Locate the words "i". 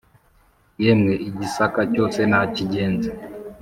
1.27-1.29